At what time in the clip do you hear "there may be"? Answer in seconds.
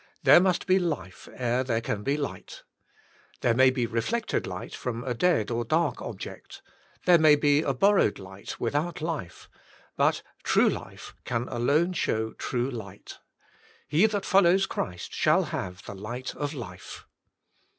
3.41-3.85, 7.05-7.61